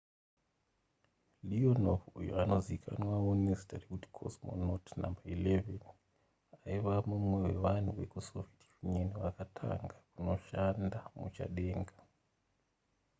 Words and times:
leonov 1.49 2.01
uyo 2.19 2.33
anozivikanwawo 2.43 3.29
nezita 3.43 3.75
rekuti 3.81 4.07
cosmonaut 4.17 4.85
no 5.01 5.09
11 5.21 5.85
aiva 6.67 6.93
mumwe 7.09 7.37
wevanhu 7.45 7.89
vekusoviet 7.99 8.59
union 8.85 9.09
vakatanga 9.23 9.77
tanga 9.77 9.97
kunoshanda 10.13 10.99
muchadenga 11.19 11.95